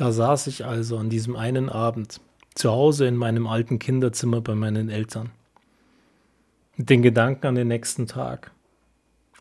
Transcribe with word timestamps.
Da 0.00 0.12
saß 0.12 0.46
ich 0.46 0.64
also 0.64 0.96
an 0.96 1.10
diesem 1.10 1.36
einen 1.36 1.68
Abend 1.68 2.22
zu 2.54 2.70
Hause 2.70 3.06
in 3.06 3.16
meinem 3.16 3.46
alten 3.46 3.78
Kinderzimmer 3.78 4.40
bei 4.40 4.54
meinen 4.54 4.88
Eltern. 4.88 5.28
Mit 6.78 6.88
den 6.88 7.02
Gedanken 7.02 7.48
an 7.48 7.54
den 7.54 7.68
nächsten 7.68 8.06
Tag. 8.06 8.50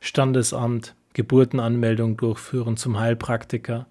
Standesamt, 0.02 0.96
Geburtenanmeldung 1.14 2.18
durchführen 2.18 2.76
zum 2.76 3.00
Heilpraktiker 3.00 3.86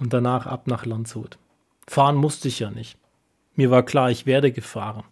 und 0.00 0.12
danach 0.12 0.46
ab 0.46 0.66
nach 0.66 0.84
Landshut. 0.84 1.38
Fahren 1.86 2.16
musste 2.16 2.48
ich 2.48 2.58
ja 2.58 2.72
nicht. 2.72 2.98
Mir 3.54 3.70
war 3.70 3.84
klar, 3.84 4.10
ich 4.10 4.26
werde 4.26 4.50
gefahren. 4.50 5.04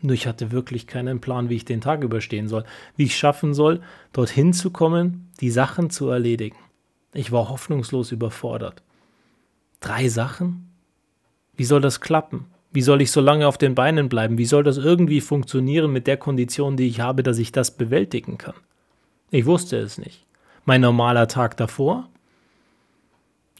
Nur 0.00 0.14
ich 0.14 0.26
hatte 0.26 0.50
wirklich 0.50 0.88
keinen 0.88 1.20
Plan, 1.20 1.50
wie 1.50 1.54
ich 1.54 1.64
den 1.64 1.80
Tag 1.80 2.02
überstehen 2.02 2.48
soll, 2.48 2.64
wie 2.96 3.04
ich 3.04 3.16
schaffen 3.16 3.54
soll, 3.54 3.80
dorthin 4.12 4.52
zu 4.52 4.72
kommen, 4.72 5.30
die 5.38 5.52
Sachen 5.52 5.88
zu 5.88 6.08
erledigen. 6.08 6.56
Ich 7.14 7.30
war 7.30 7.48
hoffnungslos 7.48 8.10
überfordert. 8.10 8.82
Drei 9.80 10.08
Sachen? 10.08 10.70
Wie 11.56 11.64
soll 11.64 11.80
das 11.80 12.00
klappen? 12.00 12.46
Wie 12.72 12.82
soll 12.82 13.00
ich 13.00 13.10
so 13.10 13.20
lange 13.20 13.46
auf 13.46 13.58
den 13.58 13.74
Beinen 13.74 14.08
bleiben? 14.08 14.38
Wie 14.38 14.44
soll 14.44 14.62
das 14.62 14.76
irgendwie 14.76 15.20
funktionieren 15.20 15.92
mit 15.92 16.06
der 16.06 16.16
Kondition, 16.16 16.76
die 16.76 16.88
ich 16.88 17.00
habe, 17.00 17.22
dass 17.22 17.38
ich 17.38 17.52
das 17.52 17.70
bewältigen 17.70 18.36
kann? 18.36 18.54
Ich 19.30 19.46
wusste 19.46 19.78
es 19.78 19.98
nicht. 19.98 20.26
Mein 20.64 20.82
normaler 20.82 21.28
Tag 21.28 21.56
davor? 21.56 22.08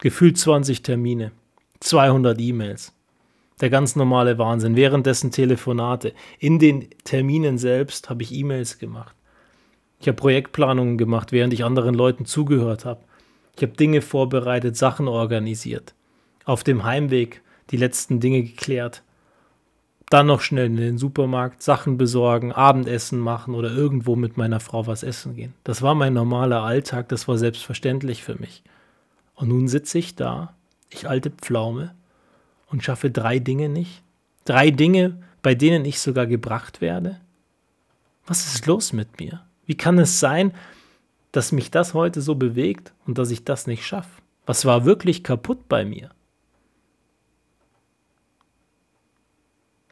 Gefühlt 0.01 0.37
20 0.37 0.83
Termine, 0.83 1.31
200 1.79 2.39
E-Mails. 2.39 2.93
Der 3.59 3.71
ganz 3.71 3.95
normale 3.95 4.37
Wahnsinn. 4.37 4.75
Währenddessen 4.75 5.31
Telefonate. 5.31 6.13
In 6.37 6.59
den 6.59 6.89
Terminen 7.03 7.57
selbst 7.57 8.09
habe 8.09 8.21
ich 8.21 8.31
E-Mails 8.31 8.77
gemacht. 8.77 9.15
Ich 9.99 10.07
habe 10.07 10.15
Projektplanungen 10.15 10.97
gemacht, 10.97 11.31
während 11.31 11.53
ich 11.53 11.63
anderen 11.63 11.95
Leuten 11.95 12.25
zugehört 12.25 12.85
habe. 12.85 13.01
Ich 13.55 13.63
habe 13.63 13.73
Dinge 13.73 14.03
vorbereitet, 14.03 14.77
Sachen 14.77 15.07
organisiert. 15.07 15.95
Auf 16.47 16.63
dem 16.63 16.85
Heimweg 16.85 17.41
die 17.71 17.77
letzten 17.77 18.21
Dinge 18.21 18.41
geklärt. 18.41 19.03
Dann 20.09 20.27
noch 20.27 20.39
schnell 20.39 20.67
in 20.67 20.77
den 20.77 20.97
Supermarkt, 20.97 21.61
Sachen 21.61 21.97
besorgen, 21.97 22.53
Abendessen 22.53 23.19
machen 23.19 23.53
oder 23.53 23.69
irgendwo 23.69 24.15
mit 24.15 24.37
meiner 24.37 24.61
Frau 24.61 24.87
was 24.87 25.03
essen 25.03 25.35
gehen. 25.35 25.53
Das 25.65 25.81
war 25.81 25.93
mein 25.93 26.13
normaler 26.13 26.63
Alltag, 26.63 27.09
das 27.09 27.27
war 27.27 27.37
selbstverständlich 27.37 28.23
für 28.23 28.35
mich. 28.35 28.63
Und 29.35 29.49
nun 29.49 29.67
sitze 29.67 29.97
ich 29.97 30.15
da, 30.15 30.55
ich 30.89 31.09
alte 31.09 31.31
Pflaume, 31.31 31.93
und 32.67 32.81
schaffe 32.81 33.11
drei 33.11 33.39
Dinge 33.39 33.67
nicht? 33.67 34.01
Drei 34.45 34.71
Dinge, 34.71 35.21
bei 35.41 35.53
denen 35.53 35.83
ich 35.83 35.99
sogar 35.99 36.27
gebracht 36.27 36.79
werde? 36.79 37.19
Was 38.25 38.45
ist 38.45 38.65
los 38.67 38.93
mit 38.93 39.19
mir? 39.19 39.41
Wie 39.65 39.75
kann 39.75 39.99
es 39.99 40.21
sein, 40.21 40.53
dass 41.33 41.51
mich 41.51 41.71
das 41.71 41.93
heute 41.93 42.21
so 42.21 42.35
bewegt 42.35 42.93
und 43.05 43.17
dass 43.17 43.31
ich 43.31 43.43
das 43.43 43.67
nicht 43.67 43.85
schaffe? 43.85 44.21
Was 44.45 44.63
war 44.63 44.85
wirklich 44.85 45.25
kaputt 45.25 45.67
bei 45.67 45.83
mir? 45.83 46.11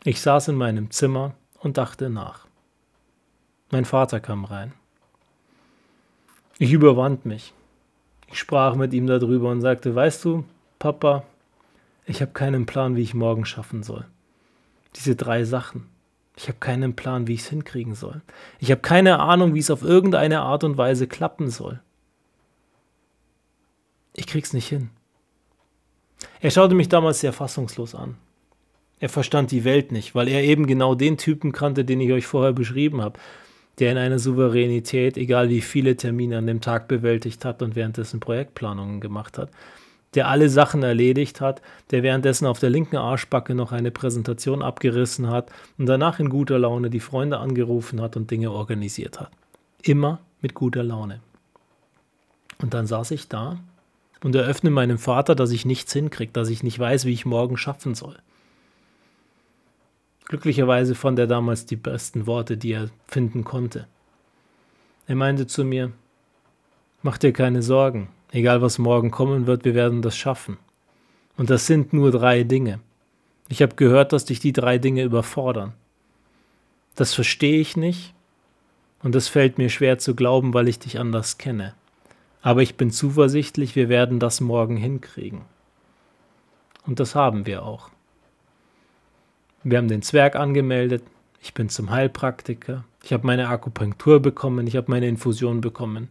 Ich 0.08 0.22
saß 0.22 0.50
in 0.50 0.56
meinem 0.56 0.92
Zimmer 0.92 1.34
und 1.58 1.78
dachte 1.78 2.12
nach. 2.12 2.46
Mein 3.72 3.86
Vater 3.86 4.20
kam 4.20 4.46
rein. 4.46 4.72
Ich 6.60 6.72
überwand 6.72 7.26
mich. 7.26 7.56
Ich 8.32 8.38
sprach 8.38 8.76
mit 8.76 8.94
ihm 8.94 9.08
darüber 9.08 9.50
und 9.50 9.62
sagte, 9.62 9.96
weißt 9.96 10.24
du, 10.24 10.46
Papa, 10.78 11.24
ich 12.06 12.22
habe 12.22 12.34
keinen 12.34 12.68
Plan, 12.68 12.96
wie 12.96 13.02
ich 13.02 13.16
morgen 13.16 13.46
schaffen 13.46 13.82
soll. 13.82 14.06
Diese 14.96 15.16
drei 15.16 15.44
Sachen. 15.44 15.88
Ich 16.36 16.50
habe 16.50 16.60
keinen 16.60 16.96
Plan, 16.96 17.26
wie 17.26 17.34
ich 17.34 17.42
es 17.42 17.50
hinkriegen 17.50 17.96
soll. 17.96 18.22
Ich 18.60 18.70
habe 18.70 18.82
keine 18.82 19.20
Ahnung, 19.20 19.56
wie 19.56 19.60
es 19.60 19.72
auf 19.72 19.82
irgendeine 19.82 20.42
Art 20.42 20.64
und 20.64 20.78
Weise 20.78 21.08
klappen 21.08 21.50
soll. 21.50 21.82
Ich 24.14 24.28
krieg's 24.28 24.54
nicht 24.54 24.68
hin. 24.68 24.92
Er 26.42 26.52
schaute 26.52 26.76
mich 26.76 26.90
damals 26.90 27.22
sehr 27.22 27.34
fassungslos 27.34 27.96
an. 27.96 28.18
Er 29.00 29.10
verstand 29.10 29.52
die 29.52 29.64
Welt 29.64 29.92
nicht, 29.92 30.16
weil 30.16 30.28
er 30.28 30.44
eben 30.44 30.68
genau 30.68 30.96
den 30.96 31.18
Typen 31.18 31.52
kannte, 31.52 31.86
den 31.86 32.02
ich 32.02 32.12
euch 32.12 32.26
vorher 32.26 32.54
beschrieben 32.54 33.02
habe, 33.02 33.20
der 33.80 33.92
in 33.92 33.98
einer 33.98 34.20
Souveränität, 34.20 35.18
egal 35.18 35.50
wie 35.50 35.62
viele 35.62 35.98
Termine 35.98 36.38
an 36.38 36.48
dem 36.48 36.62
Tag 36.62 36.88
bewältigt 36.88 37.44
hat 37.44 37.62
und 37.62 37.76
währenddessen 37.76 38.20
Projektplanungen 38.20 39.02
gemacht 39.02 39.38
hat 39.38 39.50
der 40.16 40.30
alle 40.30 40.50
Sachen 40.50 40.82
erledigt 40.84 41.42
hat, 41.42 41.62
der 41.92 42.02
währenddessen 42.02 42.46
auf 42.46 42.60
der 42.60 42.70
linken 42.70 42.98
Arschbacke 42.98 43.54
noch 43.54 43.72
eine 43.72 43.92
Präsentation 43.92 44.62
abgerissen 44.62 45.30
hat 45.30 45.52
und 45.78 45.86
danach 45.86 46.20
in 46.20 46.30
guter 46.30 46.58
Laune 46.58 46.90
die 46.90 47.00
Freunde 47.00 47.38
angerufen 47.38 48.02
hat 48.02 48.16
und 48.16 48.32
Dinge 48.32 48.52
organisiert 48.52 49.20
hat. 49.20 49.32
Immer 49.82 50.20
mit 50.42 50.54
guter 50.54 50.84
Laune. 50.84 51.20
Und 52.62 52.74
dann 52.74 52.88
saß 52.88 53.12
ich 53.12 53.28
da 53.28 53.60
und 54.24 54.34
eröffne 54.36 54.70
meinem 54.70 54.98
Vater, 54.98 55.36
dass 55.36 55.52
ich 55.52 55.66
nichts 55.66 55.92
hinkriege, 55.94 56.32
dass 56.32 56.50
ich 56.50 56.64
nicht 56.64 56.80
weiß, 56.80 57.06
wie 57.06 57.14
ich 57.14 57.26
morgen 57.26 57.58
schaffen 57.58 57.94
soll. 57.94 58.18
Glücklicherweise 60.26 60.96
fand 60.96 61.20
er 61.20 61.28
damals 61.28 61.66
die 61.66 61.76
besten 61.76 62.28
Worte, 62.28 62.58
die 62.58 62.74
er 62.74 62.90
finden 63.08 63.44
konnte. 63.44 63.88
Er 65.08 65.16
meinte 65.16 65.48
zu 65.48 65.64
mir, 65.64 65.92
Mach 67.02 67.20
dir 67.20 67.34
keine 67.34 67.62
Sorgen, 67.62 68.10
Egal 68.36 68.62
was 68.62 68.80
morgen 68.80 69.12
kommen 69.12 69.48
wird, 69.48 69.64
wir 69.64 69.76
werden 69.76 70.02
das 70.02 70.18
schaffen. 70.18 70.58
Und 71.38 71.50
das 71.50 71.68
sind 71.68 71.94
nur 71.94 72.12
drei 72.12 72.44
Dinge. 72.44 72.82
Ich 73.48 73.62
habe 73.62 73.76
gehört, 73.76 74.12
dass 74.12 74.26
dich 74.26 74.42
die 74.42 74.52
drei 74.52 74.78
Dinge 74.78 75.04
überfordern. 75.04 75.72
Das 76.96 77.14
verstehe 77.14 77.62
ich 77.62 77.78
nicht 77.78 78.14
und 79.02 79.16
es 79.16 79.30
fällt 79.30 79.58
mir 79.58 79.70
schwer 79.70 80.00
zu 80.00 80.16
glauben, 80.16 80.54
weil 80.54 80.68
ich 80.68 80.80
dich 80.80 81.00
anders 81.00 81.38
kenne. 81.38 81.76
Aber 82.42 82.62
ich 82.62 82.76
bin 82.76 82.92
zuversichtlich, 82.92 83.78
wir 83.78 83.88
werden 83.88 84.20
das 84.20 84.42
morgen 84.42 84.76
hinkriegen. 84.76 85.44
Und 86.86 87.00
das 87.00 87.16
haben 87.16 87.46
wir 87.46 87.64
auch. 87.64 87.90
Wir 89.68 89.80
haben 89.80 89.88
den 89.88 90.04
Zwerg 90.04 90.36
angemeldet, 90.36 91.02
ich 91.42 91.56
bin 91.56 91.70
zum 91.70 91.90
Heilpraktiker, 91.90 92.84
ich 93.04 93.12
habe 93.12 93.26
meine 93.26 93.48
Akupunktur 93.50 94.20
bekommen, 94.20 94.68
ich 94.68 94.76
habe 94.76 94.92
meine 94.92 95.08
Infusion 95.08 95.60
bekommen. 95.60 96.10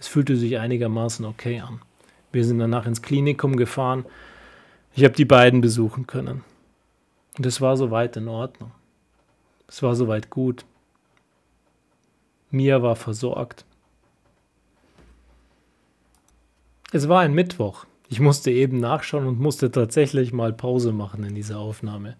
Es 0.00 0.08
fühlte 0.08 0.36
sich 0.36 0.58
einigermaßen 0.58 1.24
okay 1.24 1.60
an. 1.60 1.80
Wir 2.32 2.44
sind 2.44 2.58
danach 2.58 2.84
ins 2.84 3.02
Klinikum 3.02 3.56
gefahren. 3.56 4.04
Ich 4.92 5.04
habe 5.04 5.14
die 5.14 5.24
beiden 5.24 5.60
besuchen 5.60 6.08
können. 6.08 6.42
Und 7.38 7.46
es 7.46 7.60
war 7.60 7.76
soweit 7.76 8.16
in 8.16 8.26
Ordnung. 8.26 8.72
Es 9.68 9.84
war 9.84 9.94
soweit 9.94 10.28
gut. 10.28 10.64
Mia 12.50 12.82
war 12.82 12.96
versorgt. 12.96 13.64
Es 16.90 17.08
war 17.08 17.20
ein 17.20 17.34
Mittwoch. 17.34 17.86
Ich 18.08 18.18
musste 18.18 18.50
eben 18.50 18.80
nachschauen 18.80 19.28
und 19.28 19.38
musste 19.38 19.70
tatsächlich 19.70 20.32
mal 20.32 20.52
Pause 20.52 20.90
machen 20.90 21.22
in 21.22 21.36
dieser 21.36 21.60
Aufnahme. 21.60 22.16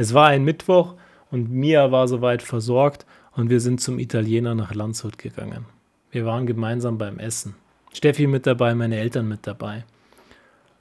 Es 0.00 0.14
war 0.14 0.28
ein 0.28 0.44
Mittwoch 0.44 0.94
und 1.30 1.50
Mia 1.50 1.92
war 1.92 2.08
soweit 2.08 2.40
versorgt 2.40 3.04
und 3.32 3.50
wir 3.50 3.60
sind 3.60 3.82
zum 3.82 3.98
Italiener 3.98 4.54
nach 4.54 4.74
Landshut 4.74 5.18
gegangen. 5.18 5.66
Wir 6.10 6.24
waren 6.24 6.46
gemeinsam 6.46 6.96
beim 6.96 7.18
Essen. 7.18 7.54
Steffi 7.92 8.26
mit 8.26 8.46
dabei, 8.46 8.74
meine 8.74 8.96
Eltern 8.96 9.28
mit 9.28 9.46
dabei. 9.46 9.84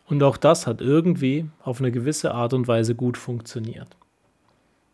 Und 0.08 0.24
auch 0.24 0.38
das 0.38 0.68
hat 0.68 0.80
irgendwie 0.80 1.50
auf 1.62 1.82
eine 1.82 1.92
gewisse 1.92 2.34
Art 2.34 2.54
und 2.54 2.70
Weise 2.70 2.96
gut 2.96 3.18
funktioniert. 3.18 3.90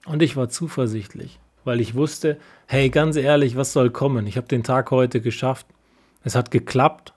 Und 0.08 0.24
ich 0.24 0.36
war 0.36 0.50
zuversichtlich, 0.50 1.40
weil 1.64 1.80
ich 1.80 1.94
wusste, 1.94 2.40
hey, 2.66 2.90
ganz 2.90 3.18
ehrlich, 3.18 3.56
was 3.56 3.74
soll 3.74 3.92
kommen? 3.92 4.26
Ich 4.26 4.38
habe 4.38 4.48
den 4.48 4.64
Tag 4.64 4.90
heute 4.90 5.22
geschafft. 5.22 5.68
Es 6.24 6.34
hat 6.34 6.50
geklappt 6.50 7.14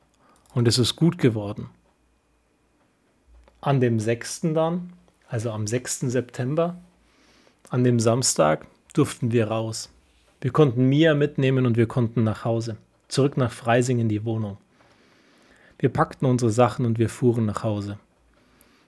und 0.52 0.69
es 0.69 0.76
ist 0.76 0.94
gut 0.94 1.16
geworden. 1.16 1.70
An 3.62 3.80
dem 3.80 3.98
6. 3.98 4.42
dann, 4.52 4.92
also 5.26 5.52
am 5.52 5.66
6. 5.66 6.00
September, 6.00 6.76
an 7.70 7.84
dem 7.84 8.00
Samstag, 8.00 8.66
durften 8.92 9.32
wir 9.32 9.48
raus. 9.48 9.91
Wir 10.41 10.50
konnten 10.50 10.88
Mia 10.88 11.14
mitnehmen 11.14 11.66
und 11.66 11.76
wir 11.76 11.86
konnten 11.86 12.24
nach 12.24 12.44
Hause 12.44 12.76
zurück 13.08 13.36
nach 13.36 13.50
Freising 13.50 13.98
in 13.98 14.08
die 14.08 14.24
Wohnung. 14.24 14.58
Wir 15.78 15.88
packten 15.88 16.26
unsere 16.26 16.50
Sachen 16.50 16.86
und 16.86 16.98
wir 16.98 17.08
fuhren 17.08 17.46
nach 17.46 17.62
Hause. 17.62 17.98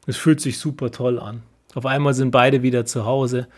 Es 0.06 0.16
fühlt 0.16 0.40
sich 0.40 0.58
super 0.58 0.90
toll 0.90 1.18
an. 1.18 1.42
Auf 1.74 1.86
einmal 1.86 2.14
sind 2.14 2.30
beide 2.30 2.62
wieder 2.62 2.84
zu 2.84 3.04
Hause. 3.04 3.48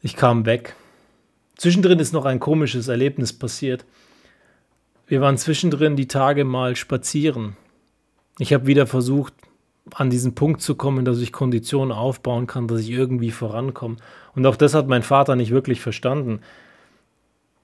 Ich 0.00 0.16
kam 0.16 0.46
weg. 0.46 0.74
Zwischendrin 1.56 1.98
ist 1.98 2.12
noch 2.12 2.24
ein 2.24 2.40
komisches 2.40 2.88
Erlebnis 2.88 3.32
passiert. 3.32 3.84
Wir 5.06 5.20
waren 5.20 5.38
zwischendrin 5.38 5.96
die 5.96 6.08
Tage 6.08 6.44
mal 6.44 6.76
spazieren. 6.76 7.56
Ich 8.38 8.52
habe 8.52 8.66
wieder 8.66 8.86
versucht, 8.86 9.34
an 9.92 10.10
diesen 10.10 10.34
Punkt 10.34 10.62
zu 10.62 10.74
kommen, 10.74 11.04
dass 11.04 11.18
ich 11.18 11.32
Konditionen 11.32 11.92
aufbauen 11.92 12.46
kann, 12.46 12.68
dass 12.68 12.80
ich 12.80 12.90
irgendwie 12.90 13.30
vorankomme. 13.30 13.96
Und 14.34 14.46
auch 14.46 14.56
das 14.56 14.74
hat 14.74 14.88
mein 14.88 15.02
Vater 15.02 15.36
nicht 15.36 15.50
wirklich 15.50 15.80
verstanden 15.80 16.40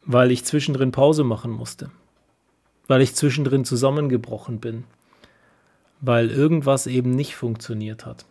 weil 0.05 0.31
ich 0.31 0.45
zwischendrin 0.45 0.93
Pause 0.93 1.25
machen 1.25 1.51
musste, 1.51 1.91
weil 2.89 3.03
ich 3.03 3.15
zwischendrin 3.15 3.65
zusammengebrochen 3.65 4.61
bin, 4.61 4.85
weil 6.01 6.31
irgendwas 6.31 6.87
eben 6.87 7.11
nicht 7.11 7.37
funktioniert 7.37 8.07
hat. 8.07 8.25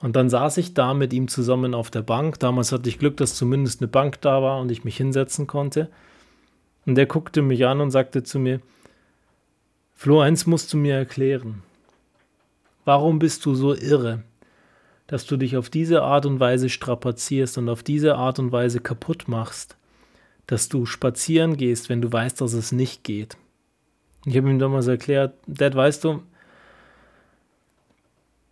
Und 0.00 0.14
dann 0.14 0.30
saß 0.30 0.58
ich 0.58 0.74
da 0.74 0.94
mit 0.94 1.12
ihm 1.12 1.26
zusammen 1.26 1.74
auf 1.74 1.90
der 1.90 2.02
Bank. 2.02 2.38
Damals 2.38 2.70
hatte 2.70 2.88
ich 2.88 3.00
Glück, 3.00 3.16
dass 3.16 3.34
zumindest 3.34 3.80
eine 3.80 3.88
Bank 3.88 4.20
da 4.20 4.42
war 4.42 4.60
und 4.60 4.70
ich 4.70 4.84
mich 4.84 4.96
hinsetzen 4.96 5.48
konnte. 5.48 5.88
Und 6.86 6.96
er 6.96 7.06
guckte 7.06 7.42
mich 7.42 7.66
an 7.66 7.80
und 7.80 7.90
sagte 7.90 8.22
zu 8.22 8.38
mir, 8.38 8.60
Flo, 9.94 10.20
eins 10.20 10.46
musst 10.46 10.72
du 10.72 10.76
mir 10.76 10.94
erklären. 10.94 11.62
Warum 12.88 13.18
bist 13.18 13.44
du 13.44 13.54
so 13.54 13.74
irre, 13.74 14.22
dass 15.08 15.26
du 15.26 15.36
dich 15.36 15.58
auf 15.58 15.68
diese 15.68 16.00
Art 16.00 16.24
und 16.24 16.40
Weise 16.40 16.70
strapazierst 16.70 17.58
und 17.58 17.68
auf 17.68 17.82
diese 17.82 18.16
Art 18.16 18.38
und 18.38 18.50
Weise 18.50 18.80
kaputt 18.80 19.28
machst, 19.28 19.76
dass 20.46 20.70
du 20.70 20.86
spazieren 20.86 21.58
gehst, 21.58 21.90
wenn 21.90 22.00
du 22.00 22.10
weißt, 22.10 22.40
dass 22.40 22.54
es 22.54 22.72
nicht 22.72 23.04
geht? 23.04 23.36
Ich 24.24 24.38
habe 24.38 24.48
ihm 24.48 24.58
damals 24.58 24.86
erklärt, 24.86 25.34
Dad, 25.46 25.74
weißt 25.74 26.02
du, 26.02 26.22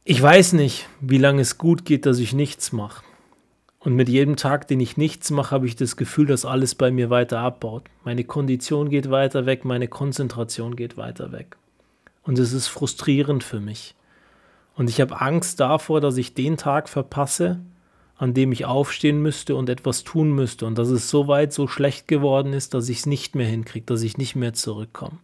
ich 0.04 0.20
weiß 0.20 0.52
nicht, 0.52 0.86
wie 1.00 1.16
lange 1.16 1.40
es 1.40 1.56
gut 1.56 1.86
geht, 1.86 2.04
dass 2.04 2.18
ich 2.18 2.34
nichts 2.34 2.72
mache. 2.72 3.02
Und 3.78 3.94
mit 3.94 4.10
jedem 4.10 4.36
Tag, 4.36 4.68
den 4.68 4.80
ich 4.80 4.98
nichts 4.98 5.30
mache, 5.30 5.52
habe 5.52 5.66
ich 5.66 5.76
das 5.76 5.96
Gefühl, 5.96 6.26
dass 6.26 6.44
alles 6.44 6.74
bei 6.74 6.90
mir 6.90 7.08
weiter 7.08 7.38
abbaut. 7.38 7.84
Meine 8.04 8.24
Kondition 8.24 8.90
geht 8.90 9.10
weiter 9.10 9.46
weg, 9.46 9.64
meine 9.64 9.88
Konzentration 9.88 10.76
geht 10.76 10.98
weiter 10.98 11.32
weg. 11.32 11.56
Und 12.22 12.38
es 12.38 12.52
ist 12.52 12.68
frustrierend 12.68 13.42
für 13.42 13.60
mich. 13.60 13.94
Und 14.76 14.90
ich 14.90 15.00
habe 15.00 15.20
Angst 15.20 15.58
davor, 15.58 16.00
dass 16.00 16.18
ich 16.18 16.34
den 16.34 16.56
Tag 16.56 16.88
verpasse, 16.88 17.60
an 18.16 18.34
dem 18.34 18.52
ich 18.52 18.66
aufstehen 18.66 19.20
müsste 19.20 19.56
und 19.56 19.68
etwas 19.68 20.04
tun 20.04 20.32
müsste. 20.32 20.66
Und 20.66 20.78
dass 20.78 20.88
es 20.88 21.10
so 21.10 21.28
weit 21.28 21.52
so 21.52 21.66
schlecht 21.66 22.08
geworden 22.08 22.52
ist, 22.52 22.74
dass 22.74 22.88
ich 22.88 22.98
es 22.98 23.06
nicht 23.06 23.34
mehr 23.34 23.46
hinkriege, 23.46 23.86
dass 23.86 24.02
ich 24.02 24.18
nicht 24.18 24.36
mehr 24.36 24.52
zurückkomme. 24.52 25.18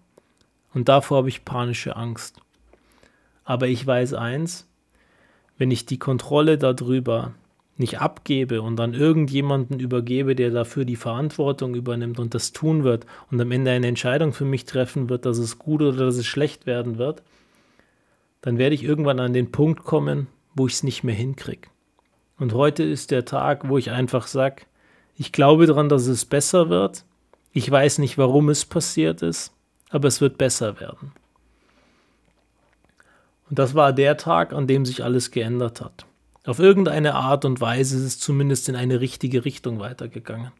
Und 0.74 0.88
davor 0.88 1.18
habe 1.18 1.28
ich 1.28 1.44
panische 1.44 1.96
Angst. 1.96 2.40
Aber 3.44 3.68
ich 3.68 3.86
weiß 3.86 4.14
eins, 4.14 4.66
wenn 5.58 5.70
ich 5.70 5.84
die 5.84 5.98
Kontrolle 5.98 6.56
darüber 6.56 7.34
nicht 7.76 8.00
abgebe 8.00 8.62
und 8.62 8.76
dann 8.76 8.94
irgendjemanden 8.94 9.80
übergebe, 9.80 10.34
der 10.34 10.50
dafür 10.50 10.84
die 10.84 10.96
Verantwortung 10.96 11.74
übernimmt 11.74 12.18
und 12.18 12.34
das 12.34 12.52
tun 12.52 12.84
wird 12.84 13.06
und 13.30 13.40
am 13.40 13.50
Ende 13.50 13.70
eine 13.70 13.86
Entscheidung 13.86 14.32
für 14.32 14.44
mich 14.44 14.64
treffen 14.64 15.08
wird, 15.08 15.26
dass 15.26 15.38
es 15.38 15.58
gut 15.58 15.82
oder 15.82 16.06
dass 16.06 16.16
es 16.16 16.26
schlecht 16.26 16.66
werden 16.66 16.98
wird, 16.98 17.22
dann 18.42 18.58
werde 18.58 18.74
ich 18.74 18.84
irgendwann 18.84 19.20
an 19.20 19.32
den 19.32 19.50
Punkt 19.50 19.84
kommen, 19.84 20.26
wo 20.54 20.66
ich 20.66 20.74
es 20.74 20.82
nicht 20.82 21.02
mehr 21.04 21.14
hinkriege. 21.14 21.68
Und 22.38 22.52
heute 22.52 22.82
ist 22.82 23.10
der 23.10 23.24
Tag, 23.24 23.68
wo 23.68 23.78
ich 23.78 23.90
einfach 23.90 24.26
sage, 24.26 24.62
ich 25.16 25.32
glaube 25.32 25.66
daran, 25.66 25.88
dass 25.88 26.06
es 26.06 26.24
besser 26.24 26.68
wird. 26.68 27.04
Ich 27.52 27.70
weiß 27.70 27.98
nicht, 27.98 28.18
warum 28.18 28.48
es 28.48 28.64
passiert 28.64 29.22
ist, 29.22 29.52
aber 29.90 30.08
es 30.08 30.20
wird 30.20 30.38
besser 30.38 30.80
werden. 30.80 31.12
Und 33.48 33.58
das 33.58 33.74
war 33.74 33.92
der 33.92 34.16
Tag, 34.16 34.52
an 34.52 34.66
dem 34.66 34.84
sich 34.84 35.04
alles 35.04 35.30
geändert 35.30 35.80
hat. 35.80 36.06
Auf 36.44 36.58
irgendeine 36.58 37.14
Art 37.14 37.44
und 37.44 37.60
Weise 37.60 37.96
ist 37.96 38.02
es 38.02 38.18
zumindest 38.18 38.68
in 38.68 38.74
eine 38.74 39.00
richtige 39.00 39.44
Richtung 39.44 39.78
weitergegangen. 39.78 40.50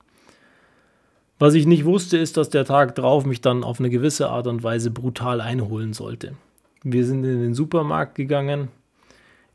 Was 1.40 1.54
ich 1.54 1.66
nicht 1.66 1.84
wusste, 1.84 2.18
ist, 2.18 2.36
dass 2.36 2.50
der 2.50 2.64
Tag 2.64 2.94
drauf 2.94 3.24
mich 3.24 3.40
dann 3.40 3.64
auf 3.64 3.80
eine 3.80 3.90
gewisse 3.90 4.28
Art 4.28 4.46
und 4.46 4.62
Weise 4.62 4.92
brutal 4.92 5.40
einholen 5.40 5.92
sollte. 5.92 6.36
Wir 6.84 7.06
sind 7.06 7.24
in 7.24 7.40
den 7.40 7.54
Supermarkt 7.54 8.14
gegangen, 8.16 8.68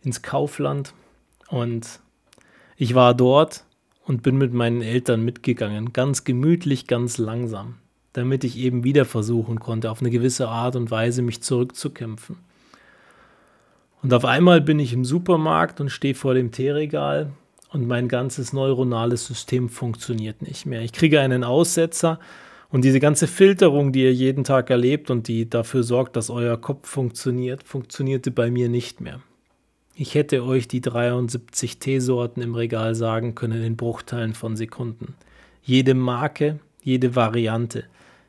ins 0.01 0.21
Kaufland 0.21 0.93
und 1.49 1.99
ich 2.77 2.95
war 2.95 3.13
dort 3.13 3.65
und 4.05 4.23
bin 4.23 4.37
mit 4.37 4.53
meinen 4.53 4.81
Eltern 4.81 5.25
mitgegangen, 5.25 5.91
ganz 5.91 6.23
gemütlich, 6.23 6.87
ganz 6.87 7.17
langsam, 7.17 7.75
damit 8.13 8.45
ich 8.45 8.57
eben 8.57 8.85
wieder 8.85 9.03
versuchen 9.03 9.59
konnte, 9.59 9.91
auf 9.91 9.99
eine 9.99 10.09
gewisse 10.09 10.47
Art 10.47 10.77
und 10.77 10.89
Weise 10.89 11.21
mich 11.21 11.43
zurückzukämpfen. 11.43 12.37
Und 14.01 14.13
auf 14.13 14.23
einmal 14.23 14.61
bin 14.61 14.79
ich 14.79 14.93
im 14.93 15.03
Supermarkt 15.03 15.81
und 15.81 15.89
stehe 15.89 16.15
vor 16.15 16.33
dem 16.33 16.51
Teeregal 16.51 17.31
und 17.73 17.87
mein 17.87 18.07
ganzes 18.07 18.53
neuronales 18.53 19.25
System 19.25 19.67
funktioniert 19.67 20.41
nicht 20.41 20.65
mehr. 20.65 20.81
Ich 20.81 20.93
kriege 20.93 21.19
einen 21.19 21.43
Aussetzer 21.43 22.19
und 22.69 22.83
diese 22.83 22.99
ganze 22.99 23.27
Filterung, 23.27 23.91
die 23.91 24.03
ihr 24.03 24.13
jeden 24.13 24.43
Tag 24.43 24.69
erlebt 24.69 25.09
und 25.09 25.27
die 25.27 25.49
dafür 25.49 25.83
sorgt, 25.83 26.15
dass 26.15 26.29
euer 26.29 26.59
Kopf 26.59 26.89
funktioniert, 26.89 27.63
funktionierte 27.63 28.31
bei 28.31 28.51
mir 28.51 28.67
nicht 28.67 28.99
mehr. 28.99 29.21
Ich 29.95 30.13
hätte 30.15 30.43
euch 30.43 30.67
die 30.67 30.81
73 30.81 31.79
Teesorten 31.79 32.43
im 32.43 32.55
Regal 32.55 32.93
sagen 32.93 33.35
können 33.35 33.63
in 33.63 33.77
Bruchteilen 33.77 34.33
von 34.33 34.55
Sekunden. 34.55 35.15
Jede 35.63 35.95
Marke, 35.95 36.59
jede 36.83 37.15
Variante, 37.15 37.85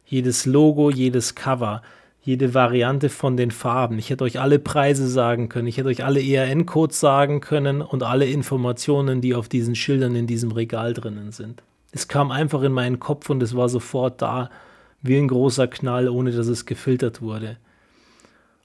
jedes 0.06 0.46
Logo, 0.46 0.90
jedes 0.90 1.34
Cover, 1.34 1.82
jede 2.22 2.54
Variante 2.54 3.08
von 3.08 3.36
den 3.36 3.50
Farben. 3.50 3.98
Ich 3.98 4.10
hätte 4.10 4.24
euch 4.24 4.40
alle 4.40 4.58
Preise 4.58 5.08
sagen 5.08 5.48
können, 5.48 5.66
ich 5.66 5.78
hätte 5.78 5.88
euch 5.88 6.04
alle 6.04 6.22
ERN-Codes 6.22 7.00
sagen 7.00 7.40
können 7.40 7.82
und 7.82 8.02
alle 8.02 8.26
Informationen, 8.26 9.20
die 9.20 9.34
auf 9.34 9.48
diesen 9.48 9.74
Schildern 9.74 10.14
in 10.14 10.26
diesem 10.26 10.52
Regal 10.52 10.94
drinnen 10.94 11.32
sind. 11.32 11.62
Es 11.90 12.08
kam 12.08 12.30
einfach 12.30 12.62
in 12.62 12.72
meinen 12.72 13.00
Kopf 13.00 13.30
und 13.30 13.42
es 13.42 13.56
war 13.56 13.68
sofort 13.68 14.20
da, 14.20 14.50
wie 15.00 15.16
ein 15.16 15.28
großer 15.28 15.68
Knall, 15.68 16.08
ohne 16.08 16.32
dass 16.32 16.48
es 16.48 16.66
gefiltert 16.66 17.22
wurde. 17.22 17.56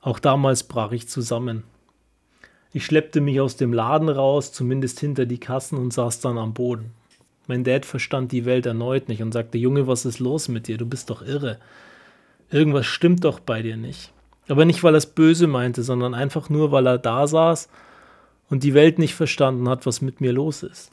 Auch 0.02 0.20
damals 0.20 0.64
brach 0.64 0.92
ich 0.92 1.08
zusammen. 1.08 1.64
Ich 2.74 2.86
schleppte 2.86 3.22
mich 3.22 3.40
aus 3.40 3.56
dem 3.56 3.72
Laden 3.72 4.10
raus, 4.10 4.52
zumindest 4.52 5.00
hinter 5.00 5.26
die 5.26 5.40
Kassen 5.40 5.78
und 5.78 5.94
saß 5.94 6.20
dann 6.20 6.38
am 6.38 6.54
Boden. 6.54 6.92
Mein 7.48 7.64
Dad 7.64 7.86
verstand 7.86 8.32
die 8.32 8.46
Welt 8.46 8.66
erneut 8.66 9.10
nicht 9.10 9.22
und 9.22 9.32
sagte, 9.32 9.58
Junge, 9.58 9.88
was 9.88 10.06
ist 10.06 10.20
los 10.20 10.48
mit 10.48 10.68
dir? 10.68 10.78
Du 10.78 10.86
bist 10.86 11.10
doch 11.10 11.22
irre. 11.22 11.60
Irgendwas 12.50 12.86
stimmt 12.86 13.24
doch 13.26 13.40
bei 13.40 13.62
dir 13.62 13.78
nicht. 13.78 14.12
Aber 14.48 14.66
nicht, 14.66 14.84
weil 14.84 14.96
er 14.96 14.98
es 14.98 15.06
böse 15.06 15.48
meinte, 15.48 15.84
sondern 15.84 16.14
einfach 16.14 16.50
nur, 16.50 16.72
weil 16.72 16.88
er 16.88 16.98
da 16.98 17.28
saß 17.28 17.70
und 18.50 18.64
die 18.64 18.74
Welt 18.74 19.00
nicht 19.00 19.16
verstanden 19.16 19.70
hat, 19.70 19.86
was 19.86 20.02
mit 20.02 20.20
mir 20.22 20.34
los 20.34 20.64
ist. 20.64 20.92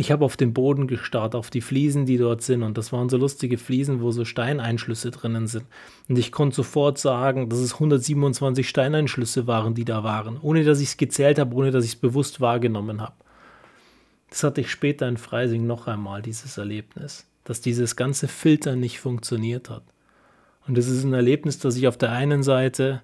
Ich 0.00 0.10
habe 0.10 0.24
auf 0.24 0.38
den 0.38 0.54
Boden 0.54 0.86
gestarrt, 0.86 1.34
auf 1.34 1.50
die 1.50 1.60
Fliesen, 1.60 2.06
die 2.06 2.16
dort 2.16 2.40
sind. 2.40 2.62
Und 2.62 2.78
das 2.78 2.90
waren 2.90 3.10
so 3.10 3.18
lustige 3.18 3.58
Fliesen, 3.58 4.00
wo 4.00 4.12
so 4.12 4.24
Steineinschlüsse 4.24 5.10
drinnen 5.10 5.46
sind. 5.46 5.66
Und 6.08 6.18
ich 6.18 6.32
konnte 6.32 6.56
sofort 6.56 6.96
sagen, 6.96 7.50
dass 7.50 7.58
es 7.58 7.74
127 7.74 8.66
Steineinschlüsse 8.66 9.46
waren, 9.46 9.74
die 9.74 9.84
da 9.84 10.02
waren. 10.02 10.38
Ohne 10.40 10.64
dass 10.64 10.80
ich 10.80 10.88
es 10.88 10.96
gezählt 10.96 11.38
habe, 11.38 11.54
ohne 11.54 11.70
dass 11.70 11.84
ich 11.84 11.90
es 11.90 11.96
bewusst 11.96 12.40
wahrgenommen 12.40 13.02
habe. 13.02 13.12
Das 14.30 14.42
hatte 14.42 14.62
ich 14.62 14.70
später 14.70 15.06
in 15.06 15.18
Freising 15.18 15.66
noch 15.66 15.86
einmal, 15.86 16.22
dieses 16.22 16.56
Erlebnis. 16.56 17.26
Dass 17.44 17.60
dieses 17.60 17.94
ganze 17.94 18.26
Filter 18.26 18.76
nicht 18.76 19.00
funktioniert 19.00 19.68
hat. 19.68 19.84
Und 20.66 20.78
das 20.78 20.86
ist 20.86 21.04
ein 21.04 21.12
Erlebnis, 21.12 21.58
das 21.58 21.76
ich 21.76 21.86
auf 21.86 21.98
der 21.98 22.12
einen 22.12 22.42
Seite 22.42 23.02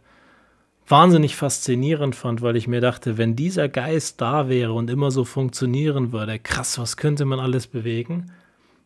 wahnsinnig 0.89 1.37
faszinierend 1.37 2.15
fand, 2.15 2.43
weil 2.43 2.57
ich 2.57 2.69
mir 2.69 2.81
dachte, 2.81 3.19
wenn 3.19 3.37
dieser 3.37 3.69
Geist 3.69 4.21
da 4.21 4.49
wäre 4.49 4.73
und 4.73 4.91
immer 4.91 5.11
so 5.11 5.25
funktionieren 5.25 6.13
würde, 6.13 6.39
krass, 6.39 6.79
was 6.79 6.97
könnte 6.97 7.25
man 7.25 7.41
alles 7.41 7.67
bewegen? 7.67 8.33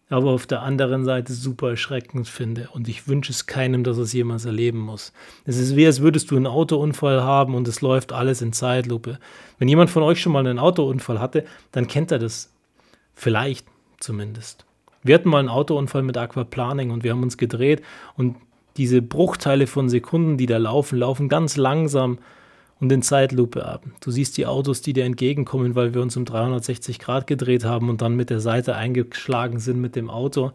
Aber 0.08 0.30
auf 0.32 0.46
der 0.46 0.62
anderen 0.62 1.04
Seite 1.04 1.32
super 1.32 1.70
erschreckend 1.70 2.26
finde 2.26 2.68
und 2.72 2.88
ich 2.88 3.06
wünsche 3.06 3.30
es 3.30 3.46
keinem, 3.46 3.84
dass 3.84 3.96
es 3.96 4.12
jemals 4.12 4.44
erleben 4.44 4.80
muss. 4.80 5.12
Es 5.44 5.56
ist 5.56 5.76
wie, 5.76 5.86
als 5.86 6.00
würdest 6.00 6.32
du 6.32 6.36
einen 6.36 6.48
Autounfall 6.48 7.22
haben 7.22 7.54
und 7.54 7.68
es 7.68 7.80
läuft 7.80 8.12
alles 8.12 8.42
in 8.42 8.52
Zeitlupe. 8.52 9.20
Wenn 9.58 9.68
jemand 9.68 9.88
von 9.88 10.02
euch 10.02 10.20
schon 10.20 10.32
mal 10.32 10.44
einen 10.44 10.58
Autounfall 10.58 11.20
hatte, 11.20 11.44
dann 11.70 11.86
kennt 11.86 12.10
er 12.10 12.18
das. 12.18 12.52
Vielleicht 13.14 13.66
zumindest. 14.00 14.64
Wir 15.02 15.14
hatten 15.14 15.28
mal 15.28 15.38
einen 15.38 15.48
Autounfall 15.48 16.02
mit 16.02 16.16
Aquaplaning 16.16 16.90
und 16.90 17.04
wir 17.04 17.12
haben 17.12 17.22
uns 17.22 17.36
gedreht 17.36 17.82
und 18.16 18.36
diese 18.76 19.02
Bruchteile 19.02 19.66
von 19.66 19.88
Sekunden, 19.88 20.36
die 20.36 20.46
da 20.46 20.58
laufen, 20.58 20.98
laufen 20.98 21.28
ganz 21.28 21.56
langsam 21.56 22.18
und 22.80 22.90
in 22.90 23.02
Zeitlupe 23.02 23.66
ab. 23.66 23.84
Du 24.00 24.10
siehst 24.10 24.36
die 24.36 24.46
Autos, 24.46 24.80
die 24.80 24.92
dir 24.92 25.04
entgegenkommen, 25.04 25.74
weil 25.74 25.94
wir 25.94 26.02
uns 26.02 26.16
um 26.16 26.24
360 26.24 26.98
Grad 26.98 27.26
gedreht 27.26 27.64
haben 27.64 27.88
und 27.88 28.00
dann 28.02 28.16
mit 28.16 28.30
der 28.30 28.40
Seite 28.40 28.74
eingeschlagen 28.74 29.58
sind 29.58 29.80
mit 29.80 29.96
dem 29.96 30.08
Auto, 30.08 30.52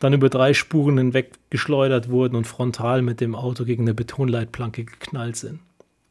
dann 0.00 0.14
über 0.14 0.30
drei 0.30 0.54
Spuren 0.54 0.98
hinweg 0.98 1.32
geschleudert 1.50 2.08
wurden 2.08 2.34
und 2.34 2.46
frontal 2.46 3.02
mit 3.02 3.20
dem 3.20 3.34
Auto 3.34 3.64
gegen 3.64 3.84
eine 3.84 3.94
Betonleitplanke 3.94 4.84
geknallt 4.84 5.36
sind. 5.36 5.60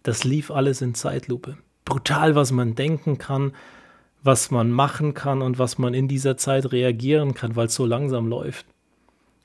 Das 0.03 0.23
lief 0.23 0.51
alles 0.51 0.81
in 0.81 0.95
Zeitlupe. 0.95 1.57
Brutal, 1.85 2.35
was 2.35 2.51
man 2.51 2.75
denken 2.75 3.17
kann, 3.17 3.51
was 4.23 4.51
man 4.51 4.71
machen 4.71 5.13
kann 5.13 5.41
und 5.41 5.59
was 5.59 5.77
man 5.77 5.93
in 5.93 6.07
dieser 6.07 6.37
Zeit 6.37 6.71
reagieren 6.71 7.33
kann, 7.33 7.55
weil 7.55 7.67
es 7.67 7.75
so 7.75 7.85
langsam 7.85 8.27
läuft. 8.27 8.65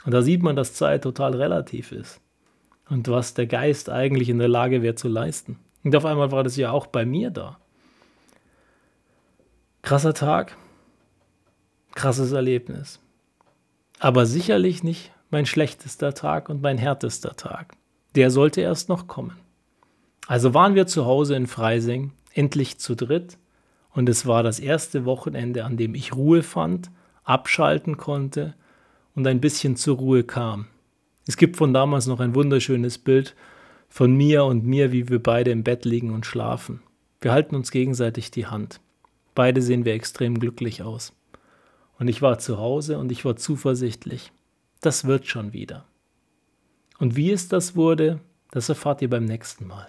Und 0.04 0.12
da 0.12 0.22
sieht 0.22 0.42
man, 0.42 0.56
dass 0.56 0.74
Zeit 0.74 1.02
total 1.02 1.34
relativ 1.34 1.92
ist. 1.92 2.20
Und 2.88 3.08
was 3.08 3.34
der 3.34 3.46
Geist 3.46 3.90
eigentlich 3.90 4.28
in 4.28 4.38
der 4.38 4.48
Lage 4.48 4.82
wäre 4.82 4.94
zu 4.94 5.08
leisten. 5.08 5.58
Und 5.82 5.94
auf 5.96 6.04
einmal 6.04 6.30
war 6.30 6.44
das 6.44 6.56
ja 6.56 6.70
auch 6.70 6.86
bei 6.86 7.04
mir 7.04 7.30
da. 7.30 7.58
Krasser 9.82 10.14
Tag, 10.14 10.56
krasses 11.94 12.32
Erlebnis. 12.32 13.00
Aber 13.98 14.26
sicherlich 14.26 14.82
nicht 14.82 15.12
mein 15.30 15.46
schlechtester 15.46 16.14
Tag 16.14 16.48
und 16.48 16.62
mein 16.62 16.78
härtester 16.78 17.34
Tag. 17.36 17.74
Der 18.14 18.30
sollte 18.30 18.60
erst 18.60 18.88
noch 18.88 19.06
kommen. 19.06 19.36
Also 20.26 20.54
waren 20.54 20.74
wir 20.74 20.86
zu 20.86 21.06
Hause 21.06 21.36
in 21.36 21.46
Freising, 21.46 22.12
endlich 22.34 22.78
zu 22.78 22.94
dritt, 22.94 23.38
und 23.90 24.08
es 24.10 24.26
war 24.26 24.42
das 24.42 24.60
erste 24.60 25.06
Wochenende, 25.06 25.64
an 25.64 25.76
dem 25.78 25.94
ich 25.94 26.14
Ruhe 26.14 26.42
fand, 26.42 26.90
abschalten 27.24 27.96
konnte 27.96 28.54
und 29.16 29.26
ein 29.26 29.40
bisschen 29.40 29.75
zur 29.75 29.96
Ruhe 29.96 30.23
kam. 30.23 30.66
Es 31.26 31.37
gibt 31.37 31.56
von 31.56 31.75
damals 31.75 32.06
noch 32.06 32.20
ein 32.20 32.37
wunderschönes 32.37 32.99
Bild 32.99 33.35
von 33.88 34.14
mir 34.14 34.44
und 34.44 34.64
mir, 34.64 34.92
wie 34.92 35.08
wir 35.08 35.20
beide 35.20 35.50
im 35.50 35.64
Bett 35.64 35.85
liegen 35.85 36.12
und 36.12 36.26
schlafen. 36.26 36.82
Wir 37.20 37.32
halten 37.32 37.56
uns 37.56 37.73
gegenseitig 37.73 38.30
die 38.30 38.46
Hand. 38.46 38.80
Beide 39.35 39.61
sehen 39.62 39.85
wir 39.85 39.94
extrem 39.94 40.38
glücklich 40.38 40.82
aus. 40.82 41.12
Und 41.99 42.08
ich 42.08 42.23
war 42.23 42.38
zu 42.38 42.58
Hause 42.58 42.99
und 42.99 43.11
ich 43.11 43.25
war 43.25 43.37
zuversichtlich. 43.37 44.32
Das 44.80 45.06
wird 45.06 45.26
schon 45.26 45.52
wieder. 45.52 45.87
Und 46.99 47.16
wie 47.16 47.32
es 47.32 47.49
das 47.49 47.75
wurde, 47.75 48.20
das 48.50 48.68
erfahrt 48.68 49.02
ihr 49.02 49.11
beim 49.11 49.25
nächsten 49.25 49.66
Mal. 49.66 49.88